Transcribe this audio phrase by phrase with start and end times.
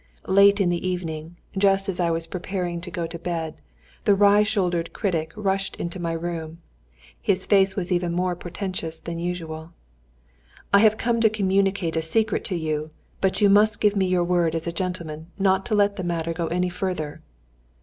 [0.27, 3.61] Late in the evening, just as I was preparing to go to bed,
[4.05, 6.57] the wry shouldered critic rushed into my room.
[7.21, 9.73] His face was even more portentous than usual.
[10.73, 12.89] "I have to communicate a secret to you,
[13.21, 16.33] but you must give me your word as a gentleman not to let the matter
[16.33, 17.21] go any further."